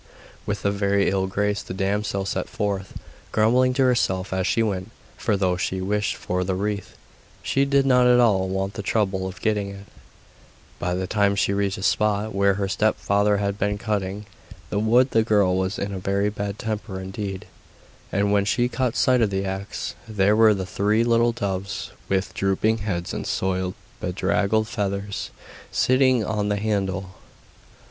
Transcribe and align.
With 0.47 0.65
a 0.65 0.71
very 0.71 1.11
ill 1.11 1.27
grace 1.27 1.61
the 1.61 1.75
damsel 1.75 2.25
set 2.25 2.49
forth, 2.49 2.97
grumbling 3.31 3.71
to 3.75 3.83
herself 3.83 4.33
as 4.33 4.47
she 4.47 4.63
went; 4.63 4.89
for 5.15 5.37
though 5.37 5.57
she 5.57 5.79
wished 5.79 6.15
for 6.15 6.43
the 6.43 6.55
wreath, 6.55 6.97
she 7.43 7.65
did 7.65 7.85
not 7.85 8.07
at 8.07 8.19
all 8.19 8.49
want 8.49 8.73
the 8.73 8.81
trouble 8.81 9.27
of 9.27 9.41
getting 9.41 9.69
it. 9.69 9.85
By 10.79 10.95
the 10.95 11.05
time 11.05 11.35
she 11.35 11.53
reached 11.53 11.75
the 11.75 11.83
spot 11.83 12.33
where 12.33 12.55
her 12.55 12.67
stepfather 12.67 13.37
had 13.37 13.59
been 13.59 13.77
cutting 13.77 14.25
the 14.71 14.79
wood 14.79 15.11
the 15.11 15.21
girl 15.21 15.55
was 15.55 15.77
in 15.77 15.93
a 15.93 15.99
very 15.99 16.31
bad 16.31 16.57
temper 16.57 16.99
indeed, 16.99 17.45
and 18.11 18.31
when 18.31 18.43
she 18.43 18.67
caught 18.69 18.95
sight 18.95 19.21
of 19.21 19.29
the 19.29 19.45
axe, 19.45 19.93
there 20.07 20.35
were 20.35 20.55
the 20.55 20.65
three 20.65 21.03
little 21.03 21.31
doves, 21.31 21.91
with 22.09 22.33
drooping 22.33 22.79
heads 22.79 23.13
and 23.13 23.27
soiled, 23.27 23.75
bedraggled 23.99 24.67
feathers, 24.67 25.29
sitting 25.71 26.25
on 26.25 26.49
the 26.49 26.57
handle. 26.57 27.13